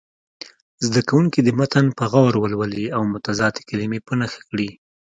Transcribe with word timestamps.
زده 0.85 1.01
کوونکي 1.09 1.39
دې 1.45 1.53
متن 1.59 1.85
په 1.97 2.05
غور 2.11 2.33
ولولي 2.39 2.85
او 2.95 3.01
متضادې 3.13 3.61
کلمې 3.69 3.99
په 4.07 4.13
نښه 4.19 4.41
کړي. 4.49 4.69